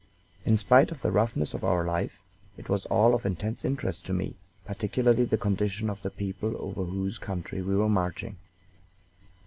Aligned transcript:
In 0.45 0.57
spite 0.57 0.89
of 0.89 1.03
the 1.03 1.11
roughness 1.11 1.53
of 1.53 1.63
our 1.63 1.85
life, 1.85 2.23
it 2.57 2.69
was 2.69 2.87
all 2.87 3.13
of 3.13 3.23
intense 3.23 3.63
interest 3.63 4.03
to 4.07 4.13
me, 4.13 4.33
particularly 4.65 5.25
the 5.25 5.37
condition 5.37 5.91
of 5.91 6.01
the 6.01 6.09
people 6.09 6.55
over 6.57 6.85
whose 6.85 7.19
country 7.19 7.61
we 7.61 7.75
were 7.75 7.87
marching. 7.87 8.37